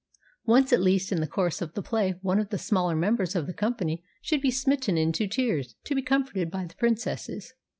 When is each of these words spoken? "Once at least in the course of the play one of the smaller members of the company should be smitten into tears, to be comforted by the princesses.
"Once 0.47 0.73
at 0.73 0.81
least 0.81 1.11
in 1.11 1.21
the 1.21 1.27
course 1.27 1.61
of 1.61 1.75
the 1.75 1.81
play 1.83 2.13
one 2.23 2.39
of 2.39 2.49
the 2.49 2.57
smaller 2.57 2.95
members 2.95 3.35
of 3.35 3.45
the 3.45 3.53
company 3.53 4.03
should 4.19 4.41
be 4.41 4.49
smitten 4.49 4.97
into 4.97 5.27
tears, 5.27 5.75
to 5.83 5.93
be 5.93 6.01
comforted 6.01 6.49
by 6.49 6.65
the 6.65 6.73
princesses. 6.73 7.53